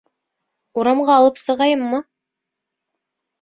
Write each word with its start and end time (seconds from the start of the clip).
Урамға 0.83 1.17
алып 1.17 1.37
сығайыммы? 1.41 2.01